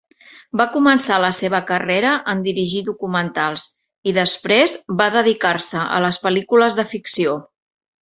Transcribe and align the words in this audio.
Va 0.61 0.65
començar 0.75 1.19
la 1.23 1.29
seva 1.39 1.59
carrera 1.67 2.13
en 2.33 2.41
dirigir 2.47 2.81
documentals 2.89 3.67
i, 3.69 4.17
després, 4.19 4.77
va 5.03 5.11
dedicar-se 5.21 5.87
a 6.01 6.05
les 6.09 6.25
pel·lícules 6.29 6.83
de 6.83 6.91
ficció. 6.99 7.43